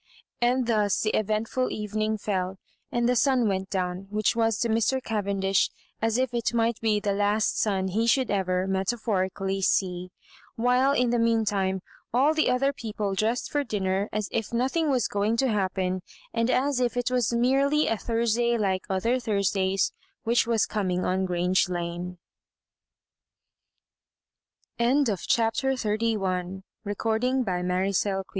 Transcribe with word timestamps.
And 0.41 0.65
thus 0.65 1.01
the 1.01 1.11
eventftil 1.13 1.69
even 1.71 2.01
ing 2.01 2.17
fell, 2.17 2.57
and 2.91 3.07
the 3.07 3.15
sun 3.15 3.47
went 3.47 3.69
down, 3.69 4.07
which 4.09 4.35
was 4.35 4.57
to 4.61 4.67
Mr. 4.67 4.99
Cavendish 4.99 5.69
as 6.01 6.17
if 6.17 6.33
it 6.33 6.55
might 6.55 6.81
be 6.81 6.99
the 6.99 7.13
last 7.13 7.59
sun 7.61 7.89
he 7.89 8.07
should 8.07 8.31
ever 8.31 8.65
(metaphorically) 8.65 9.61
see 9.61 10.09
awhile, 10.57 10.93
in 10.93 11.11
the 11.11 11.19
•mean 11.19 11.45
time, 11.45 11.81
all 12.11 12.33
the 12.33 12.49
other 12.49 12.73
people 12.73 13.13
dressed 13.13 13.51
for 13.51 13.63
din 13.63 13.83
ner 13.83 14.09
aa 14.11 14.21
if 14.31 14.51
nothing 14.51 14.89
was 14.89 15.07
going 15.07 15.37
to 15.37 15.47
happen, 15.49 16.01
and 16.33 16.49
as 16.49 16.79
if 16.79 16.97
it 16.97 17.11
was 17.11 17.31
merely 17.31 17.85
a 17.85 17.95
Thursday 17.95 18.57
like 18.57 18.85
other 18.89 19.19
Thursdays 19.19 19.91
which 20.23 20.47
was 20.47 20.65
coming 20.65 21.05
on 21.05 21.27
Gr 21.27 21.41